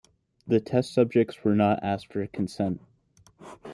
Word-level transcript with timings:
The 0.47 0.59
test 0.59 0.95
subjects 0.95 1.43
were 1.43 1.53
not 1.53 1.83
asked 1.83 2.11
for 2.11 2.25
consent. 2.25 2.81